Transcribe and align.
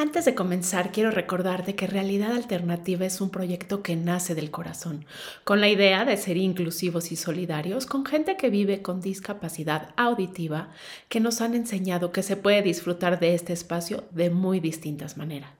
Antes 0.00 0.24
de 0.24 0.36
comenzar, 0.36 0.92
quiero 0.92 1.10
recordarte 1.10 1.74
que 1.74 1.88
Realidad 1.88 2.30
Alternativa 2.30 3.04
es 3.04 3.20
un 3.20 3.30
proyecto 3.30 3.82
que 3.82 3.96
nace 3.96 4.36
del 4.36 4.52
corazón, 4.52 5.06
con 5.42 5.60
la 5.60 5.68
idea 5.68 6.04
de 6.04 6.16
ser 6.16 6.36
inclusivos 6.36 7.10
y 7.10 7.16
solidarios 7.16 7.84
con 7.84 8.06
gente 8.06 8.36
que 8.36 8.48
vive 8.48 8.80
con 8.80 9.00
discapacidad 9.00 9.88
auditiva, 9.96 10.68
que 11.08 11.18
nos 11.18 11.40
han 11.40 11.56
enseñado 11.56 12.12
que 12.12 12.22
se 12.22 12.36
puede 12.36 12.62
disfrutar 12.62 13.18
de 13.18 13.34
este 13.34 13.52
espacio 13.52 14.04
de 14.12 14.30
muy 14.30 14.60
distintas 14.60 15.16
maneras. 15.16 15.50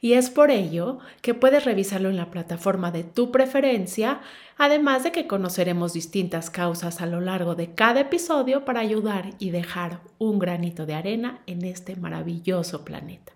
Y 0.00 0.12
es 0.12 0.30
por 0.30 0.50
ello 0.50 0.98
que 1.22 1.34
puedes 1.34 1.64
revisarlo 1.64 2.08
en 2.08 2.16
la 2.16 2.30
plataforma 2.30 2.92
de 2.92 3.02
tu 3.02 3.32
preferencia, 3.32 4.20
además 4.56 5.02
de 5.02 5.10
que 5.10 5.26
conoceremos 5.26 5.92
distintas 5.92 6.50
causas 6.50 7.00
a 7.00 7.06
lo 7.06 7.20
largo 7.20 7.56
de 7.56 7.74
cada 7.74 8.00
episodio 8.00 8.64
para 8.64 8.80
ayudar 8.80 9.30
y 9.40 9.50
dejar 9.50 10.00
un 10.18 10.38
granito 10.38 10.86
de 10.86 10.94
arena 10.94 11.40
en 11.46 11.64
este 11.64 11.96
maravilloso 11.96 12.84
planeta. 12.84 13.32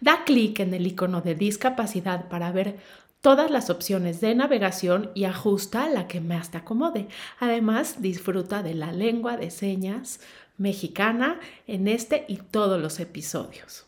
Da 0.00 0.24
clic 0.24 0.60
en 0.60 0.72
el 0.72 0.86
icono 0.86 1.20
de 1.20 1.34
discapacidad 1.34 2.28
para 2.28 2.50
ver 2.50 2.78
todas 3.20 3.50
las 3.50 3.70
opciones 3.70 4.20
de 4.20 4.34
navegación 4.34 5.10
y 5.14 5.24
ajusta 5.24 5.88
la 5.88 6.06
que 6.06 6.20
más 6.20 6.50
te 6.50 6.58
acomode. 6.58 7.08
Además, 7.40 8.00
disfruta 8.00 8.62
de 8.62 8.74
la 8.74 8.92
lengua 8.92 9.36
de 9.36 9.50
señas 9.50 10.20
mexicana 10.58 11.40
en 11.66 11.88
este 11.88 12.24
y 12.28 12.36
todos 12.36 12.80
los 12.80 13.00
episodios. 13.00 13.85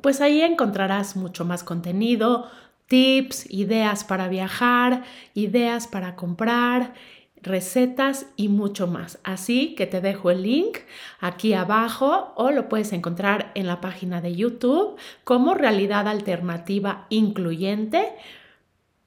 pues 0.00 0.20
ahí 0.20 0.40
encontrarás 0.40 1.16
mucho 1.16 1.44
más 1.44 1.64
contenido, 1.64 2.48
tips, 2.86 3.50
ideas 3.50 4.04
para 4.04 4.28
viajar, 4.28 5.02
ideas 5.34 5.88
para 5.88 6.14
comprar 6.14 6.94
recetas 7.42 8.26
y 8.36 8.48
mucho 8.48 8.86
más. 8.86 9.18
Así 9.24 9.74
que 9.74 9.86
te 9.86 10.00
dejo 10.00 10.30
el 10.30 10.42
link 10.42 10.78
aquí 11.20 11.54
abajo 11.54 12.32
o 12.36 12.50
lo 12.50 12.68
puedes 12.68 12.92
encontrar 12.92 13.52
en 13.54 13.66
la 13.66 13.80
página 13.80 14.20
de 14.20 14.34
YouTube 14.34 14.96
como 15.24 15.54
Realidad 15.54 16.08
Alternativa 16.08 17.06
Incluyente 17.08 18.12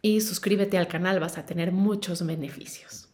y 0.02 0.22
suscríbete 0.22 0.78
al 0.78 0.88
canal, 0.88 1.20
vas 1.20 1.38
a 1.38 1.46
tener 1.46 1.72
muchos 1.72 2.26
beneficios. 2.26 3.10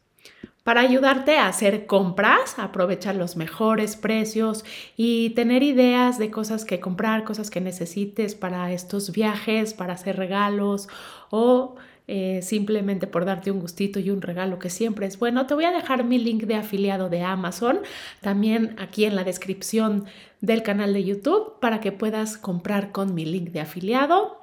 Para 0.63 0.81
ayudarte 0.81 1.37
a 1.37 1.47
hacer 1.47 1.85
compras, 1.85 2.59
aprovechar 2.59 3.15
los 3.15 3.35
mejores 3.35 3.95
precios 3.95 4.65
y 4.97 5.31
tener 5.31 5.63
ideas 5.63 6.19
de 6.19 6.29
cosas 6.29 6.65
que 6.65 6.79
comprar, 6.79 7.23
cosas 7.23 7.49
que 7.49 7.61
necesites 7.61 8.35
para 8.35 8.71
estos 8.71 9.11
viajes, 9.11 9.73
para 9.73 9.93
hacer 9.93 10.17
regalos 10.17 10.89
o 11.29 11.75
eh, 12.11 12.41
simplemente 12.41 13.05
por 13.05 13.23
darte 13.23 13.51
un 13.51 13.59
gustito 13.59 13.99
y 13.99 14.09
un 14.09 14.23
regalo 14.23 14.57
que 14.57 14.71
siempre 14.71 15.05
es 15.05 15.19
bueno, 15.19 15.45
te 15.45 15.53
voy 15.53 15.65
a 15.65 15.71
dejar 15.71 16.03
mi 16.03 16.17
link 16.17 16.45
de 16.45 16.55
afiliado 16.55 17.07
de 17.07 17.21
Amazon 17.21 17.81
también 18.19 18.75
aquí 18.79 19.05
en 19.05 19.15
la 19.15 19.23
descripción 19.23 20.05
del 20.41 20.63
canal 20.63 20.91
de 20.93 21.03
YouTube 21.03 21.59
para 21.59 21.79
que 21.81 21.91
puedas 21.91 22.39
comprar 22.39 22.91
con 22.91 23.13
mi 23.13 23.25
link 23.25 23.49
de 23.51 23.59
afiliado 23.59 24.39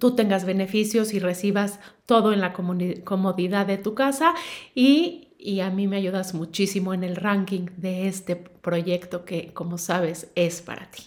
tú 0.00 0.16
tengas 0.16 0.44
beneficios 0.44 1.14
y 1.14 1.20
recibas 1.20 1.78
todo 2.06 2.32
en 2.32 2.40
la 2.40 2.52
comodidad 2.52 3.66
de 3.66 3.78
tu 3.78 3.94
casa 3.94 4.34
y, 4.74 5.28
y, 5.38 5.60
a 5.60 5.70
mí 5.70 5.86
me 5.86 5.96
ayudas 5.96 6.34
muchísimo 6.34 6.92
en 6.92 7.04
el 7.04 7.14
ranking 7.14 7.66
de 7.76 8.08
este 8.08 8.34
proyecto 8.34 9.24
que, 9.24 9.52
como 9.54 9.78
sabes, 9.78 10.28
es 10.34 10.60
para 10.60 10.90
ti. 10.90 11.04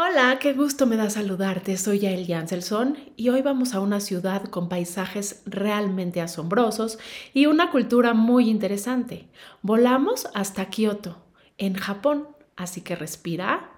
Hola, 0.00 0.38
qué 0.38 0.52
gusto 0.52 0.86
me 0.86 0.96
da 0.96 1.10
saludarte. 1.10 1.76
Soy 1.76 1.98
Yael 1.98 2.24
Janselson 2.24 2.96
y 3.16 3.30
hoy 3.30 3.42
vamos 3.42 3.74
a 3.74 3.80
una 3.80 3.98
ciudad 3.98 4.44
con 4.44 4.68
paisajes 4.68 5.42
realmente 5.44 6.20
asombrosos 6.20 7.00
y 7.34 7.46
una 7.46 7.72
cultura 7.72 8.14
muy 8.14 8.48
interesante. 8.48 9.28
Volamos 9.60 10.28
hasta 10.34 10.66
Kioto, 10.66 11.18
en 11.56 11.74
Japón. 11.74 12.28
Así 12.54 12.80
que 12.80 12.94
respira, 12.94 13.72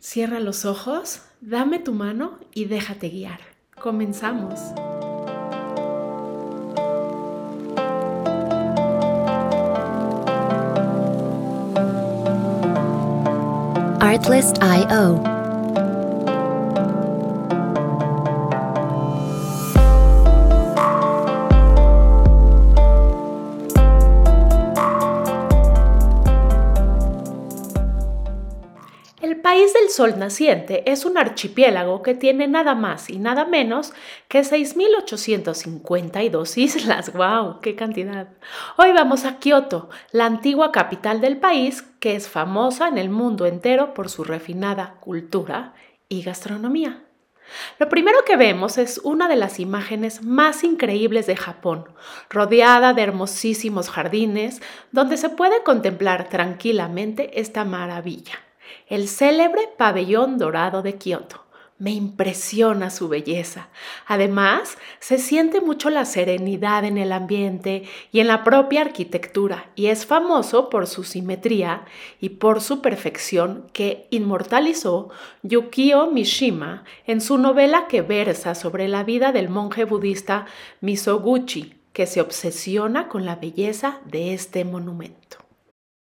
cierra 0.00 0.40
los 0.40 0.64
ojos, 0.64 1.22
dame 1.40 1.78
tu 1.78 1.92
mano 1.92 2.40
y 2.52 2.64
déjate 2.64 3.08
guiar. 3.08 3.38
Comenzamos. 3.80 4.58
Artlist.io 14.16 15.35
sol 29.96 30.18
naciente 30.18 30.82
es 30.92 31.06
un 31.06 31.16
archipiélago 31.16 32.02
que 32.02 32.14
tiene 32.14 32.46
nada 32.46 32.74
más 32.74 33.08
y 33.08 33.18
nada 33.18 33.46
menos 33.46 33.94
que 34.28 34.40
6.852 34.40 36.58
islas. 36.58 37.14
¡Wow! 37.14 37.60
¡Qué 37.62 37.74
cantidad! 37.74 38.28
Hoy 38.76 38.92
vamos 38.92 39.24
a 39.24 39.38
Kioto, 39.38 39.88
la 40.12 40.26
antigua 40.26 40.70
capital 40.70 41.22
del 41.22 41.38
país 41.38 41.82
que 41.98 42.14
es 42.14 42.28
famosa 42.28 42.88
en 42.88 42.98
el 42.98 43.08
mundo 43.08 43.46
entero 43.46 43.94
por 43.94 44.10
su 44.10 44.22
refinada 44.22 44.96
cultura 45.00 45.72
y 46.10 46.20
gastronomía. 46.20 47.02
Lo 47.78 47.88
primero 47.88 48.18
que 48.26 48.36
vemos 48.36 48.76
es 48.76 49.00
una 49.02 49.28
de 49.28 49.36
las 49.36 49.60
imágenes 49.60 50.22
más 50.22 50.62
increíbles 50.62 51.26
de 51.26 51.36
Japón, 51.36 51.86
rodeada 52.28 52.92
de 52.92 53.00
hermosísimos 53.00 53.88
jardines, 53.88 54.60
donde 54.92 55.16
se 55.16 55.30
puede 55.30 55.62
contemplar 55.62 56.28
tranquilamente 56.28 57.40
esta 57.40 57.64
maravilla 57.64 58.45
el 58.88 59.08
célebre 59.08 59.62
pabellón 59.76 60.38
dorado 60.38 60.82
de 60.82 60.96
Kioto. 60.96 61.42
Me 61.78 61.90
impresiona 61.90 62.88
su 62.88 63.08
belleza. 63.08 63.68
Además, 64.06 64.78
se 64.98 65.18
siente 65.18 65.60
mucho 65.60 65.90
la 65.90 66.06
serenidad 66.06 66.84
en 66.84 66.96
el 66.96 67.12
ambiente 67.12 67.82
y 68.12 68.20
en 68.20 68.28
la 68.28 68.44
propia 68.44 68.80
arquitectura, 68.80 69.70
y 69.74 69.88
es 69.88 70.06
famoso 70.06 70.70
por 70.70 70.86
su 70.86 71.04
simetría 71.04 71.84
y 72.18 72.30
por 72.30 72.62
su 72.62 72.80
perfección 72.80 73.66
que 73.74 74.06
inmortalizó 74.10 75.10
Yukio 75.42 76.06
Mishima 76.10 76.84
en 77.06 77.20
su 77.20 77.36
novela 77.36 77.88
que 77.88 78.00
versa 78.00 78.54
sobre 78.54 78.88
la 78.88 79.04
vida 79.04 79.32
del 79.32 79.50
monje 79.50 79.84
budista 79.84 80.46
Misoguchi, 80.80 81.74
que 81.92 82.06
se 82.06 82.22
obsesiona 82.22 83.08
con 83.08 83.26
la 83.26 83.36
belleza 83.36 84.00
de 84.06 84.32
este 84.32 84.64
monumento. 84.64 85.45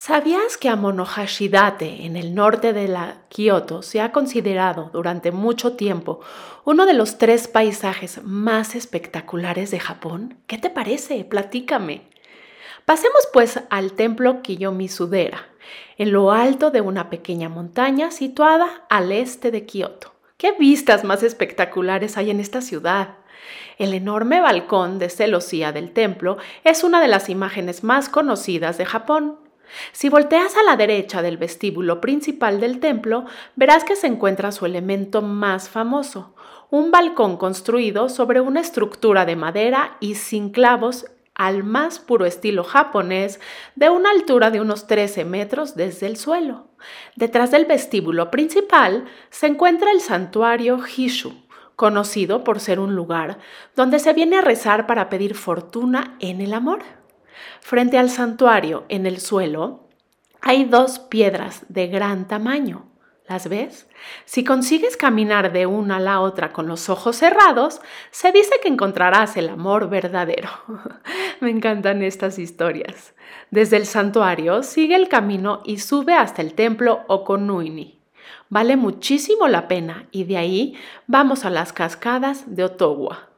¿Sabías 0.05 0.57
que 0.57 0.69
Amonohashidate, 0.69 2.07
en 2.07 2.17
el 2.17 2.35
norte 2.35 2.73
de 2.73 2.89
la 2.89 3.19
Kioto, 3.29 3.83
se 3.83 4.01
ha 4.01 4.11
considerado 4.11 4.91
durante 4.93 5.31
mucho 5.31 5.75
tiempo 5.75 6.19
uno 6.65 6.87
de 6.87 6.93
los 6.93 7.19
tres 7.19 7.47
paisajes 7.47 8.21
más 8.25 8.75
espectaculares 8.75 9.71
de 9.71 9.79
Japón? 9.79 10.39
¿Qué 10.49 10.59
te 10.59 10.71
parece? 10.71 11.25
Platícame. 11.25 12.03
Pasemos 12.85 13.29
pues 13.33 13.61
al 13.71 13.93
templo 13.93 14.43
Kiyomi-Sudera, 14.43 15.47
en 15.97 16.11
lo 16.11 16.33
alto 16.33 16.73
de 16.73 16.81
una 16.81 17.09
pequeña 17.09 17.49
montaña 17.49 18.11
situada 18.11 18.85
al 18.91 19.13
este 19.13 19.53
de 19.53 19.67
Kioto. 19.67 20.13
¿Qué 20.37 20.51
vistas 20.51 21.05
más 21.05 21.23
espectaculares 21.23 22.17
hay 22.17 22.33
en 22.33 22.41
esta 22.41 22.61
ciudad? 22.61 23.19
El 23.79 23.95
enorme 23.95 24.41
balcón 24.41 24.99
de 24.99 25.11
celosía 25.11 25.71
del 25.71 25.93
templo 25.93 26.39
es 26.65 26.83
una 26.83 27.01
de 27.01 27.07
las 27.07 27.29
imágenes 27.29 27.85
más 27.85 28.09
conocidas 28.09 28.79
de 28.79 28.85
Japón. 28.85 29.39
Si 29.93 30.09
volteas 30.09 30.57
a 30.57 30.63
la 30.63 30.77
derecha 30.77 31.23
del 31.23 31.37
vestíbulo 31.37 32.01
principal 32.01 32.61
del 32.61 32.81
templo, 32.81 33.25
verás 33.57 33.85
que 33.85 33.97
se 33.97 34.07
encuentra 34.07 34.53
su 34.53 34.67
elemento 34.67 35.23
más 35.23 35.69
famoso, 35.69 36.35
un 36.71 36.91
balcón 36.91 37.37
construido 37.37 38.09
sobre 38.09 38.41
una 38.41 38.61
estructura 38.61 39.27
de 39.27 39.37
madera 39.37 39.97
y 40.01 40.15
sin 40.15 40.51
clavos 40.51 41.07
al 41.35 41.65
más 41.65 41.99
puro 41.99 42.27
estilo 42.27 42.63
japonés, 42.63 43.41
de 43.75 43.89
una 43.89 44.11
altura 44.11 44.51
de 44.51 44.61
unos 44.61 44.87
13 44.87 45.25
metros 45.25 45.75
desde 45.77 46.07
el 46.07 46.17
suelo. 46.17 46.69
Detrás 47.17 47.51
del 47.51 47.65
vestíbulo 47.65 48.31
principal 48.31 49.07
se 49.31 49.47
encuentra 49.47 49.91
el 49.91 50.01
santuario 50.01 50.79
Hishu, 50.85 51.33
conocido 51.77 52.45
por 52.45 52.61
ser 52.61 52.79
un 52.79 52.95
lugar 52.95 53.39
donde 53.75 53.99
se 53.99 54.13
viene 54.13 54.37
a 54.37 54.43
rezar 54.43 54.87
para 54.87 55.09
pedir 55.09 55.35
fortuna 55.35 56.17
en 56.21 56.41
el 56.41 56.53
amor. 56.53 56.83
Frente 57.61 57.99
al 57.99 58.11
santuario, 58.11 58.85
en 58.89 59.07
el 59.07 59.21
suelo, 59.21 59.89
hay 60.41 60.65
dos 60.65 60.99
piedras 60.99 61.65
de 61.69 61.87
gran 61.87 62.27
tamaño. 62.27 62.87
¿Las 63.29 63.49
ves? 63.49 63.87
Si 64.25 64.43
consigues 64.43 64.97
caminar 64.97 65.53
de 65.53 65.67
una 65.67 65.97
a 65.97 66.01
la 66.01 66.21
otra 66.21 66.53
con 66.53 66.67
los 66.67 66.89
ojos 66.89 67.17
cerrados, 67.17 67.81
se 68.11 68.33
dice 68.33 68.57
que 68.61 68.69
encontrarás 68.69 69.37
el 69.37 69.49
amor 69.49 69.89
verdadero. 69.89 70.51
Me 71.41 71.51
encantan 71.51 72.03
estas 72.03 72.39
historias. 72.39 73.15
Desde 73.51 73.77
el 73.77 73.87
santuario 73.87 74.63
sigue 74.65 74.97
el 74.97 75.09
camino 75.09 75.63
y 75.65 75.79
sube 75.79 76.15
hasta 76.15 76.43
el 76.43 76.55
templo 76.55 77.05
Okonuini. 77.07 78.01
Vale 78.49 78.77
muchísimo 78.77 79.49
la 79.49 79.67
pena 79.67 80.09
y 80.11 80.25
de 80.25 80.37
ahí 80.37 80.77
vamos 81.07 81.45
a 81.45 81.51
las 81.51 81.73
cascadas 81.73 82.55
de 82.55 82.65
Otowa. 82.65 83.32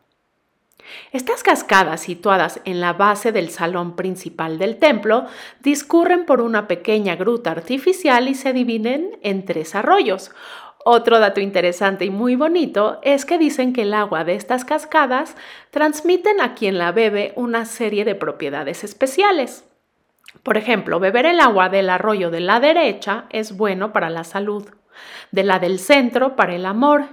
Estas 1.13 1.43
cascadas, 1.43 2.03
situadas 2.03 2.61
en 2.65 2.81
la 2.81 2.93
base 2.93 3.33
del 3.33 3.51
salón 3.51 3.97
principal 3.97 4.59
del 4.59 4.77
templo, 4.77 5.27
discurren 5.61 6.27
por 6.27 6.41
una 6.41 6.69
pequeña 6.69 7.17
gruta 7.17 7.51
artificial 7.51 8.29
y 8.29 8.35
se 8.35 8.53
dividen 8.53 9.19
en 9.23 9.45
tres 9.45 9.75
arroyos. 9.75 10.31
Otro 10.85 11.19
dato 11.19 11.41
interesante 11.41 12.05
y 12.05 12.11
muy 12.11 12.37
bonito 12.37 12.99
es 13.03 13.25
que 13.25 13.39
dicen 13.39 13.73
que 13.73 13.83
el 13.83 13.95
agua 13.95 14.25
de 14.25 14.35
estas 14.35 14.67
cascadas 14.67 15.35
transmiten 15.71 16.43
a 16.43 16.55
quien 16.55 16.77
la 16.77 16.93
bebe 16.93 17.33
una 17.37 17.65
serie 17.65 18.05
de 18.05 18.15
propiedades 18.15 18.85
especiales. 18.85 19.65
Por 20.43 20.59
ejemplo, 20.59 21.01
beber 21.01 21.25
el 21.25 21.41
agua 21.41 21.71
del 21.71 21.89
arroyo 21.89 22.31
de 22.31 22.41
la 22.41 22.61
derecha 22.61 23.25
es 23.31 23.57
bueno 23.57 23.93
para 23.93 24.11
la 24.11 24.25
salud 24.25 24.69
de 25.31 25.45
la 25.45 25.59
del 25.59 25.79
centro 25.79 26.37
para 26.37 26.55
el 26.55 26.67
amor 26.67 27.07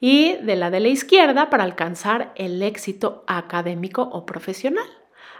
y 0.00 0.34
de 0.36 0.56
la 0.56 0.70
de 0.70 0.80
la 0.80 0.88
izquierda 0.88 1.50
para 1.50 1.64
alcanzar 1.64 2.32
el 2.36 2.62
éxito 2.62 3.24
académico 3.26 4.02
o 4.02 4.26
profesional. 4.26 4.86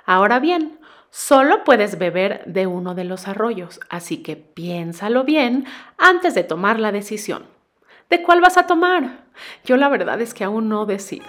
Ahora 0.06 0.38
bien, 0.40 0.78
solo 1.10 1.64
puedes 1.64 1.98
beber 1.98 2.42
de 2.46 2.66
uno 2.66 2.94
de 2.94 3.04
los 3.04 3.28
arroyos, 3.28 3.80
así 3.88 4.22
que 4.22 4.36
piénsalo 4.36 5.24
bien 5.24 5.66
antes 5.98 6.34
de 6.34 6.44
tomar 6.44 6.80
la 6.80 6.92
decisión. 6.92 7.46
¿De 8.10 8.22
cuál 8.22 8.40
vas 8.40 8.58
a 8.58 8.66
tomar? 8.66 9.24
Yo 9.64 9.76
la 9.76 9.88
verdad 9.88 10.20
es 10.20 10.34
que 10.34 10.44
aún 10.44 10.68
no 10.68 10.86
decido. 10.86 11.26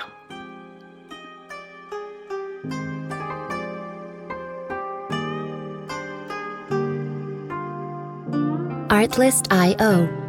Artlist.io 8.90 10.25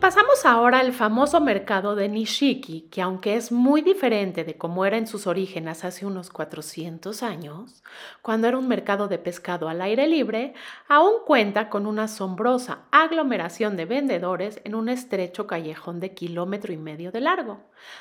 Pasamos 0.00 0.46
ahora 0.46 0.78
al 0.78 0.94
famoso 0.94 1.42
mercado 1.42 1.94
de 1.94 2.08
Nishiki, 2.08 2.88
que 2.90 3.02
aunque 3.02 3.36
es 3.36 3.52
muy 3.52 3.82
diferente 3.82 4.44
de 4.44 4.56
cómo 4.56 4.86
era 4.86 4.96
en 4.96 5.06
sus 5.06 5.26
orígenes 5.26 5.84
hace 5.84 6.06
unos 6.06 6.30
400 6.30 7.22
años, 7.22 7.82
cuando 8.22 8.48
era 8.48 8.56
un 8.56 8.66
mercado 8.66 9.08
de 9.08 9.18
pescado 9.18 9.68
al 9.68 9.82
aire 9.82 10.06
libre, 10.06 10.54
aún 10.88 11.16
cuenta 11.26 11.68
con 11.68 11.86
una 11.86 12.04
asombrosa 12.04 12.86
aglomeración 12.90 13.76
de 13.76 13.84
vendedores 13.84 14.62
en 14.64 14.74
un 14.74 14.88
estrecho 14.88 15.46
callejón 15.46 16.00
de 16.00 16.14
kilómetro 16.14 16.72
y 16.72 16.78
medio 16.78 17.12
de 17.12 17.20
largo. 17.20 17.60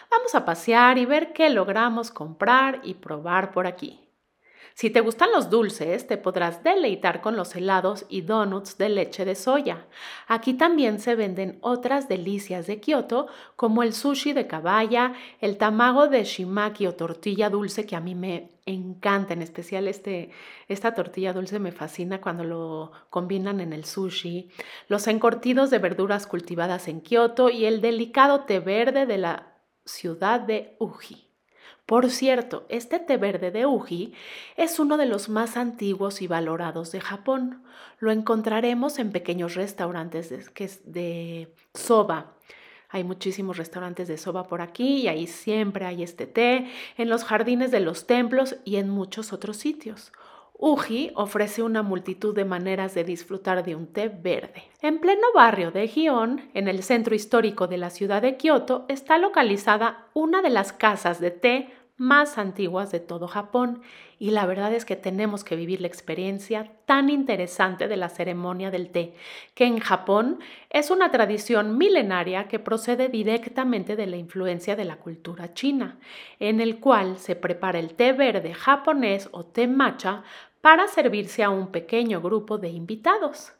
Vamos 0.09 0.33
a 0.35 0.45
pasear 0.45 0.97
y 0.97 1.05
ver 1.05 1.33
qué 1.33 1.49
logramos 1.49 2.11
comprar 2.11 2.79
y 2.81 2.93
probar 2.93 3.51
por 3.51 3.67
aquí. 3.67 4.08
Si 4.79 4.89
te 4.89 5.01
gustan 5.01 5.33
los 5.33 5.49
dulces, 5.49 6.07
te 6.07 6.15
podrás 6.15 6.63
deleitar 6.63 7.19
con 7.19 7.35
los 7.35 7.53
helados 7.53 8.05
y 8.07 8.21
donuts 8.21 8.77
de 8.77 8.87
leche 8.87 9.25
de 9.25 9.35
soya. 9.35 9.87
Aquí 10.25 10.53
también 10.53 10.99
se 10.99 11.15
venden 11.15 11.57
otras 11.59 12.07
delicias 12.07 12.65
de 12.65 12.79
Kioto, 12.79 13.27
como 13.57 13.83
el 13.83 13.91
sushi 13.91 14.31
de 14.31 14.47
caballa, 14.47 15.15
el 15.41 15.57
tamago 15.57 16.07
de 16.07 16.23
shimaki 16.23 16.87
o 16.87 16.95
tortilla 16.95 17.49
dulce, 17.49 17.85
que 17.85 17.97
a 17.97 17.99
mí 17.99 18.15
me 18.15 18.51
encanta, 18.65 19.33
en 19.33 19.41
especial 19.41 19.85
este, 19.89 20.29
esta 20.69 20.93
tortilla 20.93 21.33
dulce 21.33 21.59
me 21.59 21.73
fascina 21.73 22.21
cuando 22.21 22.45
lo 22.45 22.93
combinan 23.09 23.59
en 23.59 23.73
el 23.73 23.83
sushi, 23.83 24.49
los 24.87 25.07
encortidos 25.07 25.71
de 25.71 25.79
verduras 25.79 26.25
cultivadas 26.25 26.87
en 26.87 27.01
Kioto 27.01 27.49
y 27.49 27.65
el 27.65 27.81
delicado 27.81 28.45
té 28.45 28.61
verde 28.61 29.05
de 29.05 29.17
la 29.17 29.57
ciudad 29.83 30.39
de 30.39 30.77
Uji. 30.79 31.28
Por 31.89 32.11
cierto, 32.11 32.67
este 32.69 32.99
té 32.99 33.17
verde 33.17 33.49
de 33.49 33.65
Uji 33.65 34.13
es 34.57 34.77
uno 34.77 34.95
de 34.95 35.07
los 35.07 35.27
más 35.27 35.57
antiguos 35.57 36.21
y 36.21 36.27
valorados 36.27 36.91
de 36.91 37.01
Japón. 37.01 37.63
Lo 37.97 38.11
encontraremos 38.11 38.99
en 38.99 39.11
pequeños 39.11 39.55
restaurantes 39.55 40.29
de, 40.29 40.45
de 40.85 41.51
soba. 41.73 42.35
Hay 42.89 43.03
muchísimos 43.03 43.57
restaurantes 43.57 44.07
de 44.07 44.19
soba 44.19 44.43
por 44.43 44.61
aquí 44.61 44.97
y 44.97 45.07
ahí 45.07 45.25
siempre 45.25 45.87
hay 45.87 46.03
este 46.03 46.27
té, 46.27 46.67
en 46.95 47.09
los 47.09 47.23
jardines 47.23 47.71
de 47.71 47.79
los 47.79 48.05
templos 48.05 48.57
y 48.65 48.75
en 48.75 48.91
muchos 48.91 49.33
otros 49.33 49.57
sitios. 49.57 50.11
Uji 50.61 51.11
ofrece 51.15 51.63
una 51.63 51.83
multitud 51.83 52.35
de 52.35 52.43
maneras 52.43 52.93
de 52.93 53.05
disfrutar 53.05 53.63
de 53.63 53.77
un 53.77 53.87
té 53.87 54.09
verde. 54.09 54.63
En 54.81 54.99
pleno 54.99 55.25
barrio 55.33 55.71
de 55.71 55.87
Gion, 55.87 56.49
en 56.53 56.67
el 56.67 56.83
centro 56.83 57.15
histórico 57.15 57.67
de 57.67 57.77
la 57.77 57.89
ciudad 57.89 58.21
de 58.21 58.35
Kioto, 58.35 58.83
está 58.89 59.17
localizada 59.17 60.09
una 60.13 60.41
de 60.41 60.49
las 60.49 60.73
casas 60.73 61.21
de 61.21 61.31
té 61.31 61.69
más 61.99 62.37
antiguas 62.37 62.91
de 62.91 63.01
todo 63.01 63.27
Japón 63.27 63.81
y 64.17 64.31
la 64.31 64.45
verdad 64.45 64.73
es 64.73 64.85
que 64.85 64.95
tenemos 64.95 65.43
que 65.43 65.57
vivir 65.57 65.81
la 65.81 65.87
experiencia 65.87 66.71
tan 66.85 67.09
interesante 67.09 67.87
de 67.87 67.97
la 67.97 68.09
ceremonia 68.09 68.71
del 68.71 68.89
té, 68.89 69.15
que 69.53 69.65
en 69.65 69.79
Japón 69.79 70.39
es 70.69 70.91
una 70.91 71.11
tradición 71.11 71.77
milenaria 71.77 72.47
que 72.47 72.57
procede 72.57 73.09
directamente 73.09 73.97
de 73.97 74.07
la 74.07 74.15
influencia 74.15 74.77
de 74.77 74.85
la 74.85 74.95
cultura 74.95 75.53
china, 75.53 75.99
en 76.39 76.61
el 76.61 76.79
cual 76.79 77.17
se 77.17 77.35
prepara 77.35 77.79
el 77.79 77.93
té 77.95 78.13
verde 78.13 78.53
japonés 78.53 79.27
o 79.31 79.45
té 79.45 79.67
matcha 79.67 80.23
para 80.61 80.87
servirse 80.87 81.43
a 81.43 81.49
un 81.49 81.67
pequeño 81.67 82.21
grupo 82.21 82.57
de 82.57 82.69
invitados. 82.69 83.51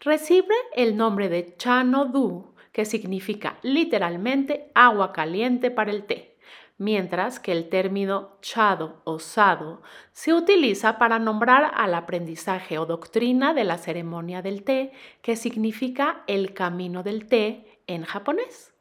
Recibe 0.00 0.54
el 0.74 0.96
nombre 0.96 1.28
de 1.28 1.56
Chano-du, 1.56 2.54
que 2.72 2.84
significa 2.84 3.58
literalmente 3.62 4.70
agua 4.74 5.12
caliente 5.12 5.72
para 5.72 5.90
el 5.90 6.04
té 6.04 6.27
mientras 6.78 7.40
que 7.40 7.52
el 7.52 7.68
término 7.68 8.38
chado 8.40 9.02
o 9.04 9.18
sado 9.18 9.82
se 10.12 10.32
utiliza 10.32 10.96
para 10.96 11.18
nombrar 11.18 11.72
al 11.74 11.94
aprendizaje 11.94 12.78
o 12.78 12.86
doctrina 12.86 13.52
de 13.52 13.64
la 13.64 13.78
ceremonia 13.78 14.40
del 14.40 14.62
té, 14.62 14.92
que 15.20 15.36
significa 15.36 16.22
el 16.28 16.54
camino 16.54 17.02
del 17.02 17.26
té 17.26 17.82
en 17.88 18.04
japonés. 18.04 18.72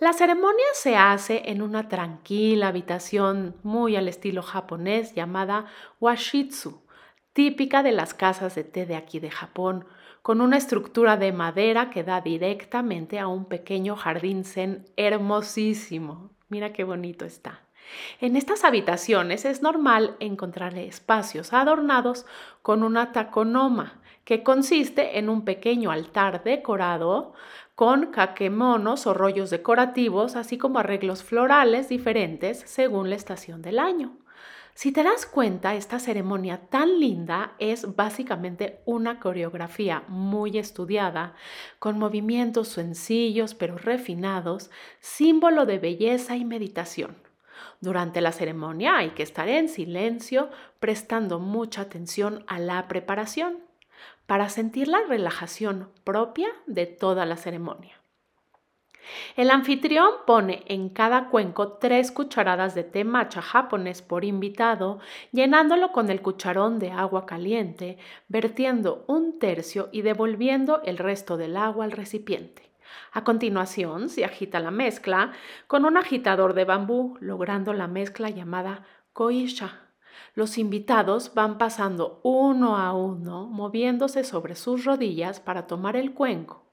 La 0.00 0.12
ceremonia 0.12 0.66
se 0.74 0.96
hace 0.96 1.42
en 1.46 1.60
una 1.60 1.88
tranquila 1.88 2.68
habitación 2.68 3.56
muy 3.62 3.96
al 3.96 4.08
estilo 4.08 4.42
japonés 4.42 5.14
llamada 5.14 5.66
washitsu, 6.00 6.82
típica 7.32 7.82
de 7.82 7.92
las 7.92 8.14
casas 8.14 8.54
de 8.54 8.64
té 8.64 8.86
de 8.86 8.96
aquí 8.96 9.18
de 9.18 9.30
Japón, 9.30 9.86
con 10.22 10.40
una 10.40 10.56
estructura 10.56 11.16
de 11.16 11.32
madera 11.32 11.90
que 11.90 12.04
da 12.04 12.20
directamente 12.20 13.18
a 13.18 13.28
un 13.28 13.46
pequeño 13.46 13.96
jardín 13.96 14.44
zen 14.44 14.86
hermosísimo. 14.96 16.37
Mira 16.48 16.72
qué 16.72 16.84
bonito 16.84 17.24
está. 17.24 17.60
En 18.20 18.36
estas 18.36 18.64
habitaciones 18.64 19.44
es 19.44 19.62
normal 19.62 20.16
encontrar 20.20 20.76
espacios 20.76 21.52
adornados 21.52 22.26
con 22.62 22.82
una 22.82 23.12
taconoma, 23.12 24.00
que 24.24 24.42
consiste 24.42 25.18
en 25.18 25.30
un 25.30 25.42
pequeño 25.46 25.90
altar 25.90 26.44
decorado 26.44 27.32
con 27.74 28.10
kakemonos 28.10 29.06
o 29.06 29.14
rollos 29.14 29.48
decorativos, 29.48 30.36
así 30.36 30.58
como 30.58 30.78
arreglos 30.80 31.22
florales 31.22 31.88
diferentes 31.88 32.62
según 32.66 33.08
la 33.08 33.16
estación 33.16 33.62
del 33.62 33.78
año. 33.78 34.18
Si 34.78 34.92
te 34.92 35.02
das 35.02 35.26
cuenta, 35.26 35.74
esta 35.74 35.98
ceremonia 35.98 36.68
tan 36.70 37.00
linda 37.00 37.54
es 37.58 37.96
básicamente 37.96 38.78
una 38.84 39.18
coreografía 39.18 40.04
muy 40.06 40.56
estudiada, 40.56 41.34
con 41.80 41.98
movimientos 41.98 42.68
sencillos 42.68 43.56
pero 43.56 43.76
refinados, 43.76 44.70
símbolo 45.00 45.66
de 45.66 45.80
belleza 45.80 46.36
y 46.36 46.44
meditación. 46.44 47.16
Durante 47.80 48.20
la 48.20 48.30
ceremonia 48.30 48.98
hay 48.98 49.10
que 49.10 49.24
estar 49.24 49.48
en 49.48 49.68
silencio, 49.68 50.48
prestando 50.78 51.40
mucha 51.40 51.80
atención 51.80 52.44
a 52.46 52.60
la 52.60 52.86
preparación, 52.86 53.58
para 54.26 54.48
sentir 54.48 54.86
la 54.86 55.02
relajación 55.08 55.90
propia 56.04 56.50
de 56.68 56.86
toda 56.86 57.26
la 57.26 57.36
ceremonia. 57.36 57.97
El 59.36 59.50
anfitrión 59.50 60.10
pone 60.26 60.62
en 60.66 60.88
cada 60.88 61.28
cuenco 61.28 61.72
tres 61.72 62.12
cucharadas 62.12 62.74
de 62.74 62.84
té 62.84 63.04
matcha 63.04 63.42
japonés 63.42 64.02
por 64.02 64.24
invitado, 64.24 64.98
llenándolo 65.32 65.92
con 65.92 66.10
el 66.10 66.20
cucharón 66.22 66.78
de 66.78 66.90
agua 66.90 67.26
caliente, 67.26 67.98
vertiendo 68.28 69.04
un 69.06 69.38
tercio 69.38 69.88
y 69.92 70.02
devolviendo 70.02 70.82
el 70.84 70.98
resto 70.98 71.36
del 71.36 71.56
agua 71.56 71.84
al 71.84 71.92
recipiente. 71.92 72.70
A 73.12 73.24
continuación, 73.24 74.08
se 74.08 74.24
agita 74.24 74.60
la 74.60 74.70
mezcla 74.70 75.32
con 75.66 75.84
un 75.84 75.96
agitador 75.96 76.54
de 76.54 76.64
bambú, 76.64 77.16
logrando 77.20 77.72
la 77.72 77.86
mezcla 77.86 78.30
llamada 78.30 78.84
koisha. 79.12 79.88
Los 80.34 80.58
invitados 80.58 81.34
van 81.34 81.58
pasando 81.58 82.20
uno 82.22 82.76
a 82.76 82.92
uno, 82.92 83.46
moviéndose 83.46 84.24
sobre 84.24 84.54
sus 84.54 84.84
rodillas 84.84 85.40
para 85.40 85.66
tomar 85.66 85.96
el 85.96 86.12
cuenco. 86.12 86.67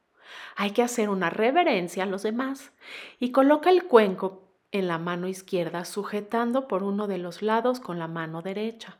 Hay 0.55 0.71
que 0.71 0.83
hacer 0.83 1.09
una 1.09 1.29
reverencia 1.29 2.03
a 2.03 2.07
los 2.07 2.23
demás 2.23 2.71
y 3.19 3.31
coloca 3.31 3.69
el 3.69 3.85
cuenco 3.85 4.43
en 4.71 4.87
la 4.87 4.97
mano 4.97 5.27
izquierda 5.27 5.85
sujetando 5.85 6.67
por 6.67 6.83
uno 6.83 7.07
de 7.07 7.17
los 7.17 7.41
lados 7.41 7.79
con 7.79 7.99
la 7.99 8.07
mano 8.07 8.41
derecha. 8.41 8.97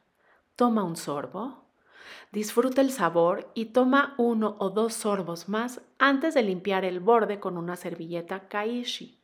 Toma 0.55 0.83
un 0.83 0.95
sorbo, 0.95 1.65
disfruta 2.31 2.81
el 2.81 2.91
sabor 2.91 3.51
y 3.53 3.65
toma 3.65 4.15
uno 4.17 4.55
o 4.59 4.69
dos 4.69 4.93
sorbos 4.93 5.49
más 5.49 5.81
antes 5.99 6.33
de 6.33 6.43
limpiar 6.43 6.85
el 6.85 7.01
borde 7.01 7.39
con 7.39 7.57
una 7.57 7.75
servilleta 7.75 8.47
kaishi, 8.47 9.19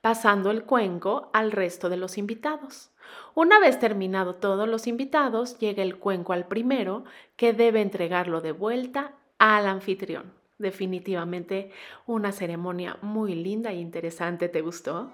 pasando 0.00 0.50
el 0.50 0.64
cuenco 0.64 1.28
al 1.34 1.52
resto 1.52 1.90
de 1.90 1.98
los 1.98 2.16
invitados. 2.16 2.90
Una 3.34 3.58
vez 3.58 3.78
terminado 3.78 4.36
todos 4.36 4.68
los 4.68 4.86
invitados, 4.86 5.58
llega 5.58 5.82
el 5.82 5.98
cuenco 5.98 6.32
al 6.32 6.46
primero 6.46 7.04
que 7.36 7.52
debe 7.52 7.82
entregarlo 7.82 8.40
de 8.40 8.52
vuelta 8.52 9.12
al 9.38 9.66
anfitrión 9.66 10.39
definitivamente 10.60 11.70
una 12.06 12.32
ceremonia 12.32 12.98
muy 13.02 13.34
linda 13.34 13.70
e 13.72 13.76
interesante. 13.76 14.48
¿Te 14.48 14.60
gustó? 14.60 15.12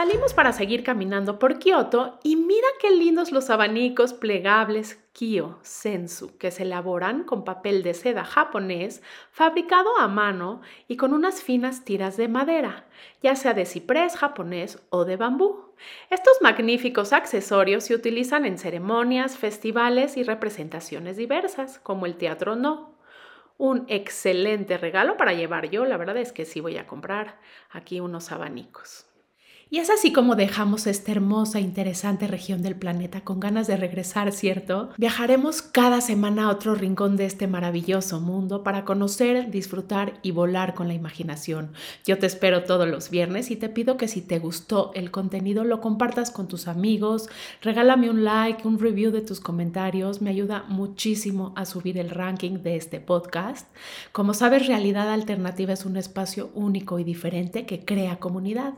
Salimos 0.00 0.32
para 0.32 0.54
seguir 0.54 0.82
caminando 0.82 1.38
por 1.38 1.58
Kioto 1.58 2.18
y 2.22 2.36
mira 2.36 2.66
qué 2.80 2.88
lindos 2.88 3.32
los 3.32 3.50
abanicos 3.50 4.14
plegables 4.14 4.98
Kyo 5.12 5.58
Sensu 5.60 6.38
que 6.38 6.50
se 6.50 6.62
elaboran 6.62 7.24
con 7.24 7.44
papel 7.44 7.82
de 7.82 7.92
seda 7.92 8.24
japonés 8.24 9.02
fabricado 9.30 9.90
a 9.98 10.08
mano 10.08 10.62
y 10.88 10.96
con 10.96 11.12
unas 11.12 11.42
finas 11.42 11.84
tiras 11.84 12.16
de 12.16 12.28
madera, 12.28 12.86
ya 13.22 13.36
sea 13.36 13.52
de 13.52 13.66
ciprés 13.66 14.16
japonés 14.16 14.82
o 14.88 15.04
de 15.04 15.18
bambú. 15.18 15.74
Estos 16.08 16.40
magníficos 16.40 17.12
accesorios 17.12 17.84
se 17.84 17.94
utilizan 17.94 18.46
en 18.46 18.56
ceremonias, 18.56 19.36
festivales 19.36 20.16
y 20.16 20.22
representaciones 20.22 21.18
diversas, 21.18 21.78
como 21.78 22.06
el 22.06 22.16
teatro 22.16 22.56
no. 22.56 22.94
Un 23.58 23.84
excelente 23.88 24.78
regalo 24.78 25.18
para 25.18 25.34
llevar 25.34 25.68
yo, 25.68 25.84
la 25.84 25.98
verdad 25.98 26.16
es 26.16 26.32
que 26.32 26.46
sí 26.46 26.60
voy 26.60 26.78
a 26.78 26.86
comprar 26.86 27.38
aquí 27.70 28.00
unos 28.00 28.32
abanicos. 28.32 29.09
Y 29.72 29.78
es 29.78 29.88
así 29.88 30.12
como 30.12 30.34
dejamos 30.34 30.88
esta 30.88 31.12
hermosa 31.12 31.60
e 31.60 31.62
interesante 31.62 32.26
región 32.26 32.60
del 32.60 32.74
planeta 32.74 33.20
con 33.20 33.38
ganas 33.38 33.68
de 33.68 33.76
regresar, 33.76 34.32
¿cierto? 34.32 34.90
Viajaremos 34.96 35.62
cada 35.62 36.00
semana 36.00 36.46
a 36.46 36.50
otro 36.50 36.74
rincón 36.74 37.16
de 37.16 37.26
este 37.26 37.46
maravilloso 37.46 38.18
mundo 38.18 38.64
para 38.64 38.84
conocer, 38.84 39.52
disfrutar 39.52 40.14
y 40.22 40.32
volar 40.32 40.74
con 40.74 40.88
la 40.88 40.94
imaginación. 40.94 41.70
Yo 42.04 42.18
te 42.18 42.26
espero 42.26 42.64
todos 42.64 42.88
los 42.88 43.10
viernes 43.10 43.52
y 43.52 43.56
te 43.56 43.68
pido 43.68 43.96
que 43.96 44.08
si 44.08 44.22
te 44.22 44.40
gustó 44.40 44.90
el 44.94 45.12
contenido 45.12 45.62
lo 45.62 45.80
compartas 45.80 46.32
con 46.32 46.48
tus 46.48 46.66
amigos, 46.66 47.28
regálame 47.62 48.10
un 48.10 48.24
like, 48.24 48.66
un 48.66 48.80
review 48.80 49.12
de 49.12 49.20
tus 49.20 49.38
comentarios, 49.38 50.20
me 50.20 50.30
ayuda 50.30 50.64
muchísimo 50.66 51.52
a 51.54 51.64
subir 51.64 51.96
el 51.96 52.10
ranking 52.10 52.64
de 52.64 52.74
este 52.74 52.98
podcast. 52.98 53.68
Como 54.10 54.34
sabes, 54.34 54.66
Realidad 54.66 55.12
Alternativa 55.12 55.72
es 55.72 55.84
un 55.84 55.96
espacio 55.96 56.50
único 56.54 56.98
y 56.98 57.04
diferente 57.04 57.66
que 57.66 57.84
crea 57.84 58.18
comunidad. 58.18 58.74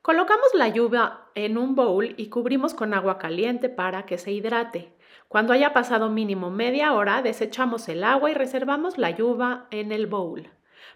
Colocamos 0.00 0.48
la 0.54 0.68
yuba 0.68 1.30
en 1.34 1.58
un 1.58 1.74
bowl 1.74 2.14
y 2.16 2.28
cubrimos 2.28 2.74
con 2.74 2.94
agua 2.94 3.18
caliente 3.18 3.68
para 3.68 4.04
que 4.04 4.18
se 4.18 4.32
hidrate. 4.32 4.92
Cuando 5.28 5.52
haya 5.52 5.72
pasado 5.72 6.10
mínimo 6.10 6.50
media 6.50 6.92
hora, 6.92 7.22
desechamos 7.22 7.88
el 7.88 8.02
agua 8.02 8.30
y 8.30 8.34
reservamos 8.34 8.98
la 8.98 9.10
yuba 9.10 9.66
en 9.70 9.92
el 9.92 10.06
bowl. 10.06 10.50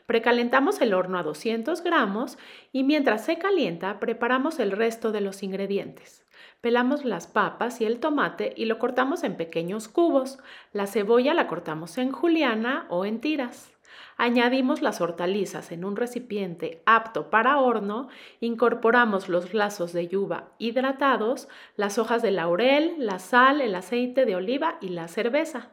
Precalentamos 0.06 0.80
el 0.80 0.94
horno 0.94 1.18
a 1.18 1.22
200 1.22 1.82
gramos 1.82 2.38
y 2.72 2.84
mientras 2.84 3.24
se 3.24 3.38
calienta 3.38 3.98
preparamos 4.00 4.58
el 4.58 4.72
resto 4.72 5.12
de 5.12 5.20
los 5.20 5.42
ingredientes. 5.42 6.24
Pelamos 6.60 7.04
las 7.04 7.26
papas 7.26 7.80
y 7.80 7.84
el 7.84 8.00
tomate 8.00 8.52
y 8.56 8.64
lo 8.64 8.78
cortamos 8.78 9.24
en 9.24 9.36
pequeños 9.36 9.88
cubos. 9.88 10.38
La 10.72 10.86
cebolla 10.86 11.34
la 11.34 11.46
cortamos 11.46 11.98
en 11.98 12.12
juliana 12.12 12.86
o 12.88 13.04
en 13.04 13.20
tiras. 13.20 13.76
Añadimos 14.18 14.80
las 14.80 15.00
hortalizas 15.00 15.72
en 15.72 15.84
un 15.84 15.96
recipiente 15.96 16.82
apto 16.86 17.28
para 17.28 17.58
horno, 17.58 18.08
incorporamos 18.40 19.28
los 19.28 19.52
lazos 19.52 19.92
de 19.92 20.08
yuba 20.08 20.48
hidratados, 20.58 21.48
las 21.76 21.98
hojas 21.98 22.22
de 22.22 22.30
laurel, 22.30 22.94
la 22.98 23.18
sal, 23.18 23.60
el 23.60 23.74
aceite 23.74 24.24
de 24.24 24.36
oliva 24.36 24.78
y 24.80 24.88
la 24.88 25.08
cerveza. 25.08 25.70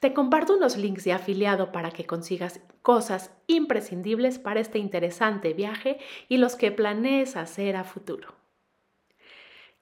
Te 0.00 0.12
comparto 0.12 0.54
unos 0.54 0.76
links 0.76 1.04
de 1.04 1.14
afiliado 1.14 1.72
para 1.72 1.90
que 1.92 2.04
consigas 2.04 2.60
cosas 2.82 3.34
imprescindibles 3.46 4.38
para 4.38 4.60
este 4.60 4.78
interesante 4.78 5.54
viaje 5.54 5.98
y 6.28 6.36
los 6.36 6.56
que 6.56 6.72
planees 6.72 7.36
hacer 7.36 7.74
a 7.74 7.84
futuro. 7.84 8.45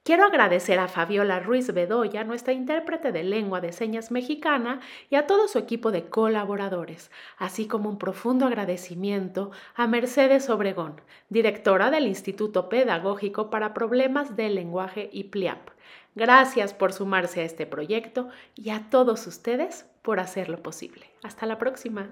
Quiero 0.05 0.25
agradecer 0.25 0.77
a 0.77 0.87
Fabiola 0.87 1.39
Ruiz 1.39 1.73
Bedoya, 1.73 2.23
nuestra 2.23 2.53
intérprete 2.53 3.11
de 3.11 3.23
lengua 3.23 3.59
de 3.59 3.71
señas 3.71 4.11
mexicana, 4.11 4.79
y 5.09 5.15
a 5.15 5.25
todo 5.25 5.47
su 5.47 5.57
equipo 5.57 5.91
de 5.91 6.09
colaboradores, 6.09 7.09
así 7.39 7.67
como 7.67 7.89
un 7.89 7.97
profundo 7.97 8.45
agradecimiento 8.45 9.49
a 9.73 9.87
Mercedes 9.87 10.47
Obregón, 10.51 11.01
directora 11.29 11.89
del 11.89 12.05
Instituto 12.05 12.69
Pedagógico 12.69 13.49
para 13.49 13.73
Problemas 13.73 14.35
del 14.35 14.53
Lenguaje 14.53 15.09
y 15.11 15.23
PLIAP. 15.23 15.69
Gracias 16.13 16.75
por 16.75 16.93
sumarse 16.93 17.41
a 17.41 17.45
este 17.45 17.65
proyecto 17.65 18.29
y 18.53 18.69
a 18.69 18.91
todos 18.91 19.25
ustedes 19.25 19.89
por 20.03 20.19
hacerlo 20.19 20.61
posible. 20.61 21.09
Hasta 21.23 21.47
la 21.47 21.57
próxima. 21.57 22.11